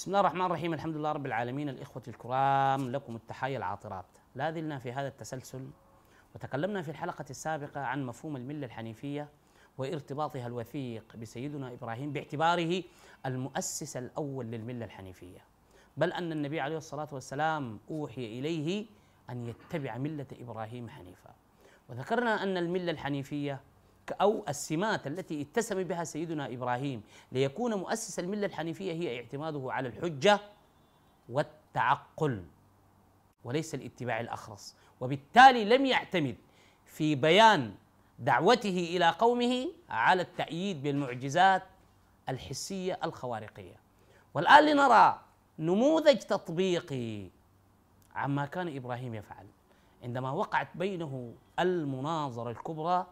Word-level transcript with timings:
بسم 0.00 0.10
الله 0.10 0.20
الرحمن 0.20 0.46
الرحيم 0.46 0.74
الحمد 0.74 0.96
لله 0.96 1.12
رب 1.12 1.26
العالمين. 1.26 1.68
الإخوة 1.68 2.02
الكرام 2.08 2.90
لكم 2.90 3.16
التحايا 3.16 3.58
العاطرات. 3.58 4.04
لا 4.34 4.50
زلنا 4.50 4.78
في 4.78 4.92
هذا 4.92 5.08
التسلسل 5.08 5.70
وتكلمنا 6.34 6.82
في 6.82 6.90
الحلقة 6.90 7.24
السابقة 7.30 7.80
عن 7.80 8.06
مفهوم 8.06 8.36
الملة 8.36 8.66
الحنيفية 8.66 9.28
وارتباطها 9.78 10.46
الوثيق 10.46 11.16
بسيدنا 11.16 11.72
إبراهيم 11.72 12.12
باعتباره 12.12 12.82
المؤسس 13.26 13.96
الأول 13.96 14.46
للملة 14.46 14.84
الحنيفية. 14.84 15.44
بل 15.96 16.12
أن 16.12 16.32
النبي 16.32 16.60
عليه 16.60 16.76
الصلاة 16.76 17.08
والسلام 17.12 17.78
أوحي 17.90 18.38
إليه 18.38 18.86
أن 19.30 19.46
يتبع 19.46 19.98
ملة 19.98 20.26
إبراهيم 20.40 20.88
حنيفا. 20.88 21.30
وذكرنا 21.88 22.42
أن 22.42 22.56
الملة 22.56 22.90
الحنيفية 22.90 23.60
أو 24.12 24.44
السمات 24.48 25.06
التي 25.06 25.42
اتسم 25.42 25.82
بها 25.82 26.04
سيدنا 26.04 26.46
إبراهيم 26.46 27.02
ليكون 27.32 27.74
مؤسس 27.74 28.18
الملة 28.18 28.46
الحنيفية 28.46 28.92
هي 28.92 29.16
اعتماده 29.20 29.72
على 29.72 29.88
الحجة 29.88 30.40
والتعقل 31.28 32.44
وليس 33.44 33.74
الاتباع 33.74 34.20
الأخرس 34.20 34.76
وبالتالي 35.00 35.64
لم 35.64 35.86
يعتمد 35.86 36.36
في 36.84 37.14
بيان 37.14 37.74
دعوته 38.18 38.88
إلى 38.96 39.10
قومه 39.10 39.66
على 39.88 40.22
التأييد 40.22 40.82
بالمعجزات 40.82 41.62
الحسية 42.28 42.98
الخوارقية. 43.04 43.74
والآن 44.34 44.66
لنرى 44.66 45.20
نموذج 45.58 46.18
تطبيقي 46.18 47.28
عما 48.14 48.46
كان 48.46 48.76
إبراهيم 48.76 49.14
يفعل. 49.14 49.46
عندما 50.02 50.30
وقعت 50.30 50.68
بينه 50.74 51.34
المناظرة 51.58 52.50
الكبرى 52.50 53.06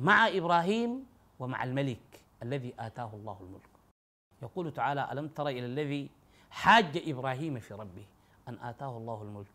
مع 0.00 0.28
إبراهيم 0.28 1.06
ومع 1.38 1.64
الملك 1.64 2.22
الذي 2.42 2.74
آتاه 2.78 3.10
الله 3.14 3.38
الملك. 3.40 3.70
يقول 4.42 4.72
تعالى 4.72 5.12
ألم 5.12 5.28
تر 5.28 5.48
إلى 5.48 5.66
الذي 5.66 6.10
حاج 6.50 7.02
إبراهيم 7.06 7.60
في 7.60 7.74
ربه 7.74 8.06
أن 8.48 8.58
آتاه 8.62 8.96
الله 8.96 9.22
الملك؟ 9.22 9.46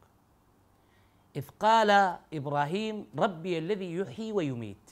إذ 1.36 1.50
قال 1.60 2.18
إبراهيم 2.34 3.08
ربي 3.18 3.58
الذي 3.58 3.96
يحيي 3.96 4.32
ويميت. 4.32 4.92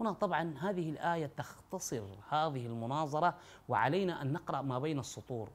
هنا 0.00 0.12
طبعا 0.12 0.54
هذه 0.60 0.90
الآية 0.90 1.30
تختصر 1.36 2.02
هذه 2.28 2.66
المناظرة 2.66 3.34
وعلينا 3.68 4.22
أن 4.22 4.32
نقرأ 4.32 4.62
ما 4.62 4.78
بين 4.78 4.98
السطور 4.98 5.48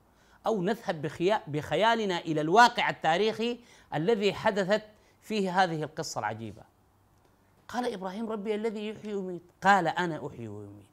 أو 0.48 0.62
نذهب 0.62 1.02
بخيالنا 1.48 2.20
إلى 2.20 2.42
الواقع 2.42 2.90
التاريخي 2.90 3.59
الذي 3.94 4.34
حدثت 4.34 4.84
فيه 5.22 5.64
هذه 5.64 5.84
القصة 5.84 6.20
العجيبة. 6.20 6.75
قال 7.68 7.94
إبراهيم 7.94 8.30
ربي 8.30 8.56
الذي 8.56 8.90
يحيي 8.90 9.14
ويميت. 9.14 9.42
قال 9.62 9.88
أنا 9.88 10.28
أحيي 10.28 10.48
ويميت 10.48 10.86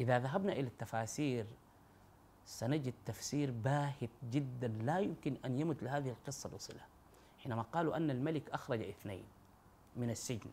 إذا 0.00 0.18
ذهبنا 0.18 0.52
إلى 0.52 0.66
التفاسير 0.66 1.46
سنجد 2.44 2.94
تفسير 3.06 3.50
باهت 3.50 4.10
جدا 4.30 4.68
لا 4.68 4.98
يمكن 4.98 5.36
أن 5.44 5.58
يمت 5.58 5.82
لهذه 5.82 6.08
القصة 6.08 6.48
بصلة. 6.48 6.80
حينما 7.38 7.62
قالوا 7.62 7.96
أن 7.96 8.10
الملك 8.10 8.50
أخرج 8.50 8.82
اثنين 8.82 9.24
من 9.96 10.10
السجن 10.10 10.50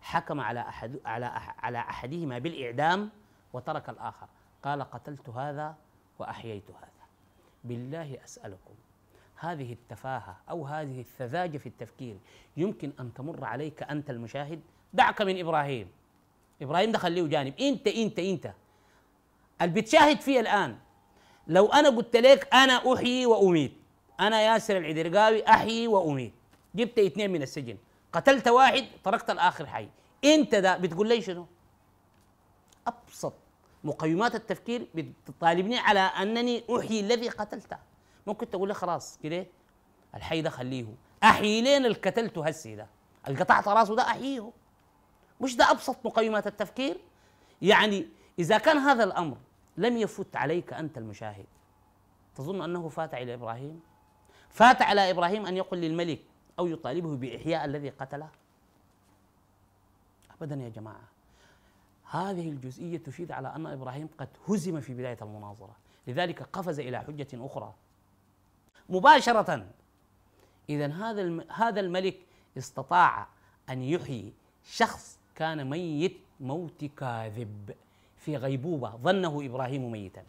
حكم 0.00 0.40
على 0.40 0.60
أحد 0.60 1.00
على 1.04 1.26
على 1.58 1.78
أحدهما 1.78 2.38
بالإعدام 2.38 3.10
وترك 3.52 3.88
الآخر. 3.88 4.28
قال 4.62 4.82
قتلت 4.82 5.28
هذا 5.28 5.76
وأحييت 6.18 6.70
هذا. 6.70 7.04
بالله 7.64 8.24
أسألكم 8.24 8.74
هذه 9.36 9.72
التفاهة 9.72 10.36
أو 10.50 10.66
هذه 10.66 11.00
السذاجه 11.00 11.58
في 11.58 11.66
التفكير 11.66 12.16
يمكن 12.56 12.92
أن 13.00 13.14
تمر 13.14 13.44
عليك 13.44 13.82
أنت 13.82 14.10
المشاهد. 14.10 14.60
دعك 14.92 15.22
من 15.22 15.40
إبراهيم. 15.40 15.88
إبراهيم 16.62 16.92
ده 16.92 16.98
خليه 16.98 17.26
جانب 17.26 17.54
إنت 17.60 17.86
إنت 17.86 18.18
إنت. 18.18 18.52
اللي 19.62 19.80
بتشاهد 19.80 20.20
فيه 20.20 20.40
الآن. 20.40 20.76
لو 21.46 21.66
أنا 21.66 21.88
قلت 21.88 22.16
لك 22.16 22.54
أنا 22.54 22.94
أحيي 22.94 23.26
وأميت. 23.26 23.72
أنا 24.20 24.42
ياسر 24.42 24.76
العدرقاوي 24.76 25.48
أحيي 25.48 25.88
وأميت. 25.88 26.32
جبت 26.74 26.98
اثنين 26.98 27.32
من 27.32 27.42
السجن. 27.42 27.76
قتلت 28.12 28.48
واحد 28.48 28.84
تركت 29.04 29.30
الآخر 29.30 29.66
حي. 29.66 29.88
إنت 30.24 30.54
ده 30.54 30.76
بتقول 30.76 31.08
لي 31.08 31.22
شنو؟ 31.22 31.46
أبسط 32.86 33.34
مقيمات 33.84 34.34
التفكير 34.34 34.86
بتطالبني 34.94 35.78
على 35.78 36.00
أنني 36.00 36.64
أحيي 36.78 37.00
الذي 37.00 37.28
قتلته. 37.28 37.76
ممكن 38.26 38.50
تقول 38.50 38.68
لي 38.68 38.74
خلاص 38.74 39.18
كده 39.22 39.46
الحي 40.14 40.42
ده 40.42 40.50
خليه. 40.50 40.86
احيي 41.22 41.62
لين 41.62 41.86
اللي 41.86 41.96
قتلته 41.96 42.46
هسي 42.46 42.76
ده. 42.76 42.86
اللي 43.28 43.38
قطعت 43.38 43.68
راسه 43.68 43.96
ده 43.96 44.02
أحييه. 44.02 44.52
مش 45.40 45.56
ده 45.56 45.70
أبسط 45.70 46.06
مقيمات 46.06 46.46
التفكير؟ 46.46 47.00
يعني 47.62 48.08
إذا 48.38 48.58
كان 48.58 48.78
هذا 48.78 49.04
الأمر 49.04 49.36
لم 49.76 49.96
يفت 49.96 50.36
عليك 50.36 50.72
أنت 50.72 50.98
المشاهد 50.98 51.46
تظن 52.34 52.62
أنه 52.62 52.88
فات 52.88 53.14
على 53.14 53.34
إبراهيم؟ 53.34 53.80
فات 54.48 54.82
على 54.82 55.10
إبراهيم 55.10 55.46
أن 55.46 55.56
يقول 55.56 55.78
للملك 55.80 56.20
أو 56.58 56.66
يطالبه 56.66 57.16
بإحياء 57.16 57.64
الذي 57.64 57.88
قتله؟ 57.90 58.28
ابدا 60.40 60.54
يا 60.54 60.68
جماعة. 60.68 61.08
هذه 62.10 62.48
الجزئية 62.48 62.98
تفيد 62.98 63.32
على 63.32 63.48
أن 63.48 63.66
إبراهيم 63.66 64.08
قد 64.18 64.28
هزم 64.48 64.80
في 64.80 64.94
بداية 64.94 65.18
المناظرة. 65.22 65.76
لذلك 66.06 66.42
قفز 66.42 66.80
إلى 66.80 67.00
حجة 67.00 67.26
أخرى. 67.34 67.74
مباشرة. 68.88 69.66
إذا 70.68 70.86
هذا 70.86 71.44
هذا 71.50 71.80
الملك 71.80 72.16
استطاع 72.58 73.26
أن 73.70 73.82
يحيي 73.82 74.32
شخص 74.64 75.18
كان 75.34 75.70
ميت 75.70 76.16
موت 76.40 76.84
كاذب 76.84 77.74
في 78.18 78.36
غيبوبة 78.36 78.96
ظنه 78.96 79.46
إبراهيم 79.46 79.92
ميتا. 79.92 80.22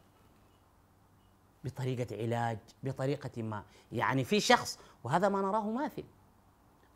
بطريقة 1.64 2.24
علاج 2.24 2.58
بطريقة 2.84 3.44
ما. 3.44 3.64
يعني 3.92 4.24
في 4.24 4.40
شخص 4.40 4.80
وهذا 5.04 5.30
ما 5.30 5.42
نراه 5.42 5.70
ماثل. 5.70 6.04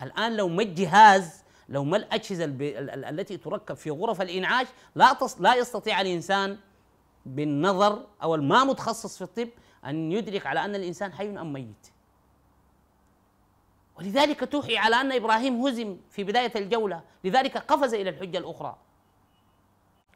الآن 0.02 0.36
لو 0.38 0.48
ما 0.48 0.64
الجهاز 0.64 1.44
لو 1.70 1.84
ما 1.84 1.98
الأجهزة 1.98 2.46
التي 3.10 3.38
تركب 3.38 3.76
في 3.76 3.90
غرف 3.90 4.22
الإنعاش 4.22 4.68
لا 4.96 5.18
لا 5.40 5.56
يستطيع 5.56 6.02
الإنسان 6.02 6.58
بالنظر 7.26 8.06
أو 8.24 8.36
الما 8.36 8.64
متخصص 8.64 9.18
في 9.18 9.24
الطب 9.24 9.50
أن 9.86 10.12
يدرك 10.12 10.46
على 10.46 10.66
أن 10.66 10.76
الإنسان 10.76 11.14
حي 11.14 11.30
أم 11.30 11.54
ميت. 11.54 11.88
ولذلك 13.98 14.52
توحي 14.52 14.78
على 14.78 14.96
أن 14.96 15.12
إبراهيم 15.12 15.66
هزم 15.66 15.98
في 16.10 16.24
بداية 16.24 16.52
الجولة. 16.56 17.04
لذلك 17.24 17.58
قفز 17.58 17.94
إلى 17.94 18.10
الحجة 18.10 18.38
الأخرى. 18.38 18.78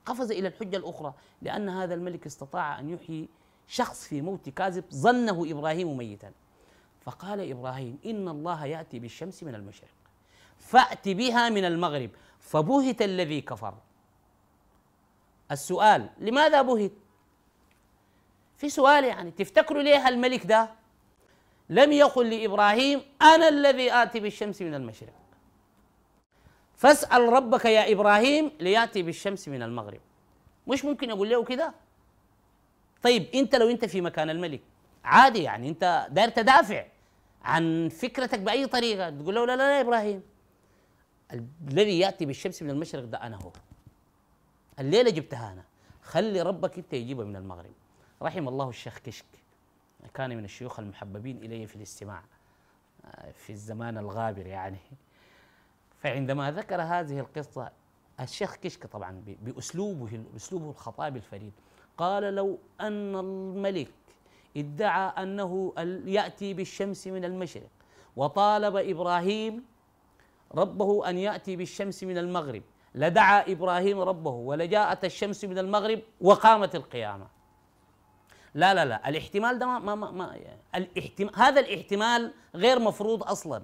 قفز 0.06 0.32
إلى 0.32 0.48
الحجة 0.48 0.78
الأخرى. 0.78 1.14
لأن 1.42 1.70
هذا 1.70 1.94
الملك 1.94 2.26
استطاع 2.26 2.80
أن 2.80 2.90
يحيي 2.90 3.30
شخص 3.68 4.08
في 4.08 4.22
موت 4.22 4.50
كاذب 4.50 4.84
ظنه 4.94 5.52
إبراهيم 5.52 5.98
ميتا. 5.98 6.32
فقال 7.02 7.52
إبراهيم 7.52 8.00
إن 8.06 8.28
الله 8.28 8.66
يأتي 8.66 9.00
بالشمس 9.00 9.44
من 9.44 9.56
المشرق 9.56 9.90
فأت 10.58 11.10
بها 11.10 11.50
من 11.50 11.66
المغرب. 11.66 12.10
فبهت 12.40 13.02
الذي 13.02 13.42
كفر. 13.42 13.74
السؤال 15.52 16.10
لماذا 16.18 16.62
بهت؟ 16.62 16.92
في 18.58 18.70
سؤال 18.70 19.04
يعني 19.04 19.32
تفتكروا 19.32 19.82
ليه 19.82 20.08
الملك 20.08 20.46
ده 20.46 20.70
لم 21.70 21.92
يقل 21.92 22.30
لإبراهيم 22.30 23.02
أنا 23.22 23.50
الذي 23.50 23.94
آتي 23.94 24.20
بالشمس 24.20 24.62
من 24.62 24.74
المشرق؟ 24.74 25.14
فاسأل 26.76 27.22
ربك 27.34 27.66
يا 27.66 27.92
إبراهيم 27.92 28.52
ليأتي 28.60 29.02
بالشمس 29.04 29.48
من 29.48 29.64
المغرب. 29.64 30.00
مش 30.68 30.86
ممكن 30.86 31.12
أقول 31.12 31.30
له 31.30 31.44
كده؟ 31.44 31.74
طيب 33.04 33.28
أنت 33.36 33.56
لو 33.56 33.70
أنت 33.70 33.86
في 33.86 34.02
مكان 34.02 34.30
الملك 34.30 34.62
عادي 35.04 35.44
يعني 35.44 35.70
أنت 35.70 36.08
داير 36.12 36.30
تدافع 36.30 36.86
عن 37.44 37.90
فكرتك 37.90 38.40
بأي 38.40 38.68
طريقة 38.68 39.10
تقول 39.10 39.36
له 39.36 39.46
لا 39.46 39.56
لا 39.56 39.58
لا 39.58 39.76
يا 39.78 39.82
إبراهيم 39.82 40.22
الذي 41.68 42.00
يأتي 42.00 42.26
بالشمس 42.26 42.62
من 42.64 42.70
المشرق 42.70 43.04
ده 43.04 43.18
أنا 43.18 43.38
هو. 43.38 43.52
الليلة 44.80 45.10
جبتها 45.10 45.52
أنا. 45.54 45.64
خلي 46.04 46.42
ربك 46.42 46.78
أنت 46.78 46.94
يجيبها 46.94 47.26
من 47.26 47.36
المغرب. 47.36 47.72
رحم 48.24 48.48
الله 48.48 48.70
الشيخ 48.70 49.00
كشك 49.00 49.26
كان 50.14 50.38
من 50.38 50.46
الشيوخ 50.46 50.80
المحببين 50.80 51.38
الي 51.38 51.68
في 51.68 51.76
الاستماع 51.76 52.24
آه، 53.06 53.32
في 53.32 53.50
الزمان 53.50 53.98
الغابر 53.98 54.48
يعني. 54.48 54.78
فعندما 56.04 56.52
ذكر 56.52 56.82
هذه 56.82 57.20
القصة 57.20 57.72
الشيخ 58.20 58.56
كشك 58.56 58.86
طبعا 58.86 59.24
بأسلوبه 59.42 60.24
بأسلوبه 60.34 60.70
الخطابي 60.70 61.18
الفريد 61.18 61.54
قال 61.98 62.24
لو 62.24 62.60
أن 62.82 63.16
الملك 63.16 63.92
ادعى 64.58 65.24
أنه 65.24 65.74
يأتي 66.06 66.54
بالشمس 66.54 67.08
من 67.08 67.26
المشرق 67.26 67.70
وطالب 68.16 68.76
إبراهيم 68.76 69.64
ربه 70.56 71.10
أن 71.10 71.18
يأتي 71.18 71.56
بالشمس 71.56 72.04
من 72.04 72.18
المغرب 72.18 72.62
لدعا 72.96 73.52
إبراهيم 73.52 74.00
ربه 74.00 74.32
ولجاءت 74.32 75.06
الشمس 75.06 75.46
من 75.46 75.58
المغرب 75.58 76.00
وقامت 76.22 76.76
القيامة. 76.76 77.28
لا 78.56 78.74
لا 78.74 78.86
لا. 78.86 79.10
الاحتمال 79.10 79.60
ده 79.60 79.66
ما 79.66 79.80
ما 79.80 79.96
ما, 79.96 80.12
ما 80.12 80.40
الاحتمال 80.76 81.36
هذا 81.36 81.60
الاحتمال 81.60 82.34
غير 82.56 82.80
مفروض 82.80 83.24
أصلا. 83.24 83.64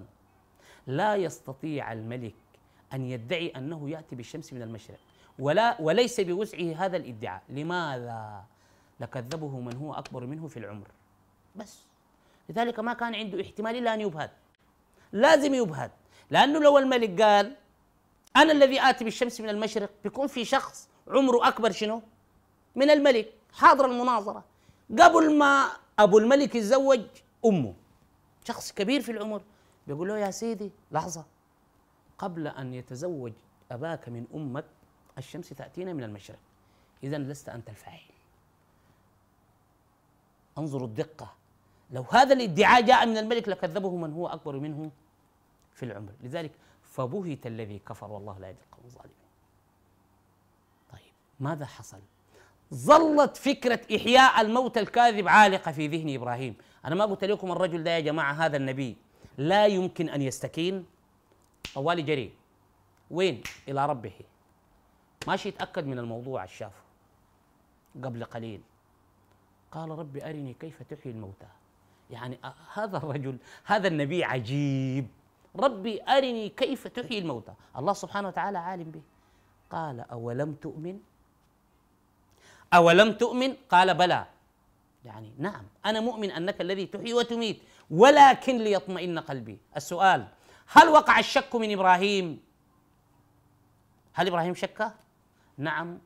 لا 0.86 1.16
يستطيع 1.16 1.92
الملك 1.92 2.34
أن 2.92 3.06
يدعي 3.06 3.48
أنه 3.48 3.90
يأتي 3.90 4.16
بالشمس 4.16 4.52
من 4.52 4.62
المشرق 4.62 4.98
ولا 5.38 5.80
وليس 5.80 6.20
بوسعه 6.20 6.74
هذا 6.76 6.96
الادعاء. 6.96 7.42
لماذا؟ 7.48 8.44
لكذبه 9.00 9.60
من 9.60 9.76
هو 9.76 9.94
أكبر 9.94 10.26
منه 10.26 10.48
في 10.48 10.56
العمر. 10.56 10.88
بس. 11.56 11.78
لذلك 12.48 12.80
ما 12.80 12.92
كان 12.92 13.14
عنده 13.14 13.40
احتمال 13.42 13.76
إلا 13.76 13.94
أن 13.94 14.00
يبهد 14.00 14.30
لازم 15.12 15.54
يبهد 15.54 15.90
لأنه 16.30 16.58
لو 16.58 16.78
الملك 16.78 17.22
قال 17.22 17.56
أنا 18.36 18.52
الذي 18.52 18.80
آتي 18.80 19.04
بالشمس 19.04 19.40
من 19.40 19.48
المشرق 19.48 19.90
بيكون 20.04 20.26
في 20.26 20.44
شخص 20.44 20.88
عمره 21.08 21.48
أكبر 21.48 21.70
شنو؟ 21.70 22.02
من 22.76 22.90
الملك. 22.90 23.32
حاضر 23.52 23.84
المناظرة. 23.86 24.44
قبل 24.98 25.38
ما 25.38 25.70
أبو 25.98 26.18
الملك 26.18 26.54
يتزوج 26.54 27.06
أمه. 27.44 27.74
شخص 28.44 28.72
كبير 28.72 29.00
في 29.00 29.12
العمر. 29.12 29.42
بيقول 29.86 30.08
له 30.08 30.18
يا 30.18 30.30
سيدي 30.30 30.70
لحظة. 30.92 31.24
قبل 32.18 32.46
أن 32.46 32.74
يتزوج 32.74 33.32
أباك 33.70 34.08
من 34.08 34.26
أمك 34.34 34.64
الشمس 35.18 35.48
تأتينا 35.48 35.92
من 35.92 36.04
المشرق. 36.04 36.38
إذا 37.02 37.18
لست 37.18 37.48
أنت 37.48 37.68
الفاعل. 37.68 38.00
انظروا 40.58 40.86
الدقة. 40.86 41.34
لو 41.90 42.02
هذا 42.02 42.32
الادعاء 42.32 42.82
جاء 42.82 43.06
من 43.06 43.18
الملك 43.18 43.48
لكذبه 43.48 43.96
من 43.96 44.12
هو 44.12 44.28
أكبر 44.28 44.58
منه 44.58 44.90
في 45.74 45.84
العمر. 45.84 46.12
لذلك 46.20 46.52
فبهت 46.82 47.46
الذي 47.46 47.78
كفر 47.78 48.10
والله 48.10 48.38
لا 48.38 48.48
يهدي 48.48 48.58
القوم 48.70 48.84
الظالمين. 48.84 49.14
طيب 50.92 51.12
ماذا 51.40 51.66
حصل؟ 51.66 52.00
ظلت 52.74 53.36
فكرة 53.36 53.80
إحياء 53.96 54.40
الموت 54.40 54.78
الكاذب 54.78 55.28
عالقة 55.28 55.72
في 55.72 55.88
ذهن 55.88 56.14
إبراهيم. 56.14 56.54
أنا 56.84 56.94
ما 56.94 57.04
قلت 57.04 57.24
لكم 57.24 57.52
الرجل 57.52 57.84
ده 57.84 57.90
يا 57.90 58.00
جماعة 58.00 58.32
هذا 58.32 58.56
النبي 58.56 58.96
لا 59.38 59.66
يمكن 59.66 60.08
أن 60.08 60.22
يستكين. 60.22 60.86
طوالي 61.74 62.02
جري. 62.02 62.32
وين؟ 63.10 63.42
إلى 63.68 63.86
ربه. 63.86 64.12
ماشي 65.26 65.48
يتأكد 65.48 65.86
من 65.86 65.98
الموضوع 65.98 66.44
الشافه 66.44 66.82
قبل 68.04 68.24
قليل. 68.24 68.60
قال 69.72 69.90
رب 69.90 70.16
أرني 70.16 70.54
كيف 70.54 70.82
تحيي 70.82 71.12
الموتى. 71.12 71.46
يعني 72.10 72.38
هذا 72.74 72.96
الرجل 72.96 73.38
هذا 73.64 73.88
النبي 73.88 74.24
عجيب. 74.24 75.06
ربي 75.56 76.02
أرني 76.02 76.48
كيف 76.48 76.86
تحيي 76.86 77.18
الموتى. 77.18 77.52
الله 77.76 77.92
سبحانه 77.92 78.28
وتعالى 78.28 78.58
عالم 78.58 78.90
به. 78.90 79.02
قال 79.70 80.00
أولم 80.00 80.54
تؤمن 80.54 80.98
أولم 82.74 83.12
تؤمن؟ 83.12 83.52
قال 83.70 83.94
بلى. 83.94 84.26
يعني 85.04 85.34
نعم 85.38 85.64
أنا 85.86 86.00
مؤمن 86.00 86.30
أنك 86.30 86.60
الذي 86.60 86.86
تحيي 86.86 87.14
وتميت 87.14 87.62
ولكن 87.90 88.56
ليطمئن 88.58 89.18
قلبي. 89.18 89.58
السؤال 89.76 90.26
هل 90.66 90.88
وقع 90.88 91.18
الشك 91.18 91.54
من 91.56 91.72
إبراهيم؟ 91.72 92.40
هل 94.12 94.26
إبراهيم 94.28 94.54
شك 94.54 94.92
نعم 95.58 95.98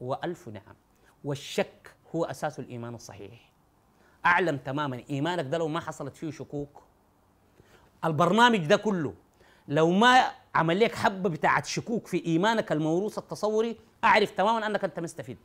وألف 0.00 0.48
نعم. 0.48 0.74
والشك 1.24 1.94
هو 2.14 2.24
أساس 2.24 2.58
الإيمان 2.58 2.94
الصحيح. 2.94 3.50
أعلم 4.26 4.56
تماما 4.56 5.02
إيمانك 5.10 5.44
ده 5.44 5.58
لو 5.58 5.68
ما 5.68 5.80
حصلت 5.80 6.16
فيه 6.16 6.30
شكوك 6.30 6.82
البرنامج 8.04 8.66
ده 8.66 8.76
كله 8.76 9.14
لو 9.68 9.90
ما 9.90 10.30
عمل 10.54 10.80
لك 10.80 10.94
حبة 10.94 11.28
بتاعت 11.28 11.66
شكوك 11.66 12.06
في 12.06 12.26
إيمانك 12.26 12.72
الموروث 12.72 13.18
التصوري 13.18 13.76
أعرف 14.04 14.30
تماما 14.30 14.66
أنك 14.66 14.84
أنت 14.84 15.00
مستفيد. 15.00 15.38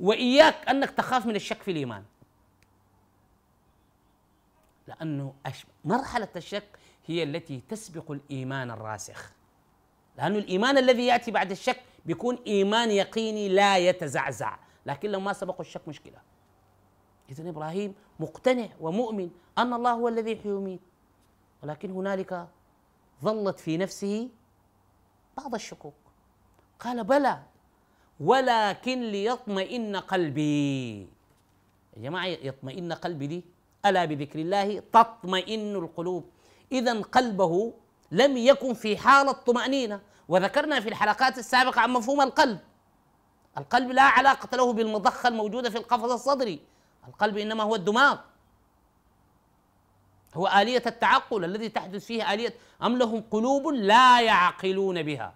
وإياك 0.00 0.68
أنك 0.68 0.90
تخاف 0.90 1.26
من 1.26 1.36
الشك 1.36 1.62
في 1.62 1.70
الإيمان. 1.70 2.04
لأنه 4.86 5.34
مرحلة 5.84 6.28
الشك 6.36 6.78
هي 7.06 7.22
التي 7.22 7.62
تسبق 7.68 8.10
الإيمان 8.10 8.70
الراسخ. 8.70 9.32
لأن 10.18 10.36
الإيمان 10.36 10.78
الذي 10.78 11.06
يأتي 11.06 11.30
بعد 11.30 11.50
الشك 11.50 11.80
بيكون 12.06 12.38
إيمان 12.46 12.90
يقيني 12.90 13.48
لا 13.48 13.78
يتزعزع. 13.78 14.58
لكن 14.86 15.10
لو 15.10 15.20
ما 15.20 15.32
سبق 15.32 15.60
الشك 15.60 15.88
مشكلة. 15.88 16.18
إذا 17.30 17.50
إبراهيم 17.50 17.94
مقتنع 18.20 18.68
ومؤمن 18.80 19.30
أن 19.58 19.72
الله 19.72 19.92
هو 19.92 20.08
الذي 20.08 20.32
يحيي 20.32 20.52
ويميت. 20.52 20.80
ولكن 21.62 21.90
هنالك 21.90 22.48
ظلت 23.22 23.60
في 23.60 23.76
نفسه 23.76 24.28
بعض 25.36 25.54
الشكوك. 25.54 25.94
قال 26.80 27.04
بلى 27.04 27.42
ولكن 28.20 29.00
ليطمئن 29.00 29.96
قلبي. 29.96 31.00
يا 31.96 32.02
جماعة 32.02 32.26
يطمئن 32.26 32.92
قلبي 32.92 33.26
دي 33.26 33.44
ألا 33.86 34.04
بذكر 34.04 34.38
الله؟ 34.38 34.82
تطمئن 34.92 35.76
القلوب. 35.76 36.24
إذا 36.72 37.00
قلبه 37.00 37.72
لم 38.12 38.36
يكن 38.36 38.74
في 38.74 38.96
حالة 38.96 39.32
طمأنينة. 39.32 40.00
وذكرنا 40.28 40.80
في 40.80 40.88
الحلقات 40.88 41.38
السابقة 41.38 41.80
عن 41.80 41.90
مفهوم 41.90 42.20
القلب. 42.20 42.58
القلب 43.58 43.90
لا 43.90 44.02
علاقة 44.02 44.56
له 44.56 44.72
بالمضخة 44.72 45.28
الموجودة 45.28 45.70
في 45.70 45.78
القفص 45.78 46.10
الصدري. 46.10 46.60
القلب 47.08 47.38
إنما 47.38 47.64
هو 47.64 47.74
الدماغ. 47.74 48.18
هو 50.34 50.46
آلية 50.46 50.82
التعقل 50.86 51.44
الذي 51.44 51.68
تحدث 51.68 52.06
فيه 52.06 52.32
آلية 52.34 52.54
أم 52.82 52.98
لهم 52.98 53.24
قلوب 53.30 53.68
لا 53.68 54.20
يعقلون 54.20 55.02
بها؟ 55.02 55.34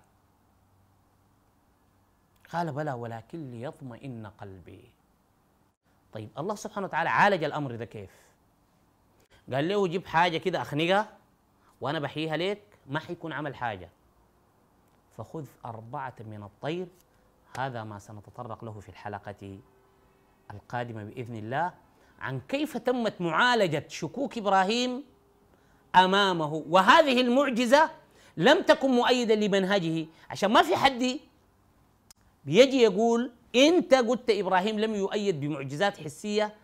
قال 2.52 2.72
بلى 2.72 2.92
ولكن 2.92 3.50
ليطمئن 3.50 4.26
قلبي. 4.26 4.84
طيب 6.12 6.28
الله 6.38 6.54
سبحانه 6.54 6.86
وتعالى 6.86 7.10
عالج 7.10 7.44
الأمر 7.44 7.76
ده 7.76 7.84
كيف؟ 7.84 8.10
قال 9.52 9.68
له 9.68 9.86
جيب 9.86 10.06
حاجة 10.06 10.38
كده 10.38 10.62
أخنقها 10.62 11.08
وأنا 11.80 11.98
بحييها 11.98 12.36
لك 12.36 12.62
ما 12.86 13.00
حيكون 13.00 13.32
عمل 13.32 13.54
حاجة. 13.54 13.88
فخذ 15.16 15.46
أربعة 15.64 16.14
من 16.20 16.42
الطير 16.42 16.86
هذا 17.58 17.84
ما 17.84 17.98
سنتطرق 17.98 18.64
له 18.64 18.80
في 18.80 18.88
الحلقة 18.88 19.58
القادمة 20.50 21.04
بإذن 21.04 21.36
الله 21.36 21.72
عن 22.20 22.40
كيف 22.40 22.76
تمت 22.76 23.20
معالجة 23.20 23.84
شكوك 23.88 24.38
إبراهيم 24.38 25.04
أمامه. 25.94 26.64
وهذه 26.68 27.20
المعجزة 27.20 27.90
لم 28.36 28.62
تكن 28.62 28.90
مؤيدة 28.90 29.34
لمنهجه 29.34 30.06
عشان 30.30 30.52
ما 30.52 30.62
في 30.62 30.76
حد 30.76 31.20
بيجي 32.44 32.82
يقول 32.82 33.32
أنت 33.56 33.94
قلت 33.94 34.30
إبراهيم 34.30 34.80
لم 34.80 34.94
يؤيد 34.94 35.40
بمعجزات 35.40 35.96
حسية 35.96 36.54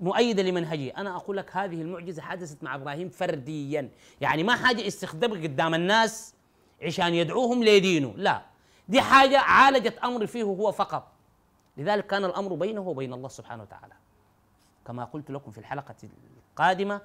مؤيدة 0.00 0.42
لمنهجه. 0.42 0.96
أنا 0.96 1.16
أقول 1.16 1.36
لك 1.36 1.56
هذه 1.56 1.82
المعجزة 1.82 2.22
حدثت 2.22 2.62
مع 2.62 2.74
إبراهيم 2.74 3.08
فرديا. 3.08 3.88
يعني 4.20 4.42
ما 4.42 4.56
حاجة 4.56 4.86
استخدام 4.86 5.32
قدام 5.32 5.74
الناس 5.74 6.34
عشان 6.82 7.14
يدعوهم 7.14 7.64
لدينه. 7.64 8.14
لا. 8.16 8.42
دي 8.88 9.00
حاجة 9.00 9.38
عالجت 9.38 9.98
أمر 9.98 10.26
فيه 10.26 10.42
هو 10.42 10.72
فقط. 10.72 11.12
لذلك 11.76 12.06
كان 12.06 12.24
الأمر 12.24 12.54
بينه 12.54 12.80
وبين 12.80 13.12
الله 13.12 13.28
سبحانه 13.28 13.62
وتعالى. 13.62 13.94
كما 14.86 15.04
قلت 15.04 15.30
لكم 15.30 15.50
في 15.50 15.58
الحلقة 15.58 15.94
القادمة 16.50 17.00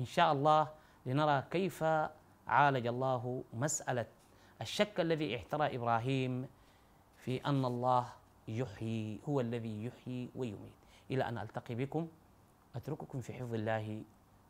إن 0.00 0.04
شاء 0.04 0.32
الله 0.32 0.68
لنرى 1.06 1.44
كيف 1.50 1.84
عالج 2.46 2.86
الله 2.86 3.44
مسألة 3.54 4.06
الشك 4.60 5.00
الذي 5.00 5.36
احترى 5.36 5.76
إبراهيم 5.76 6.46
في 7.24 7.44
أن 7.46 7.64
الله 7.64 8.12
يحيي 8.48 9.20
هو 9.28 9.40
الذي 9.40 9.84
يحيي 9.84 10.30
ويميت. 10.34 10.72
إلى 11.10 11.28
أن 11.28 11.38
ألتقي 11.38 11.74
بكم 11.74 12.08
أترككم 12.76 13.20
في 13.20 13.32
حفظ 13.32 13.54
الله 13.54 14.02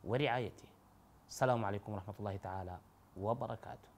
ورعايته. 0.03 0.67
السلام 1.29 1.65
عليكم 1.65 1.93
ورحمة 1.93 2.15
الله 2.19 2.37
تعالى 2.37 2.77
وبركاته. 3.17 3.89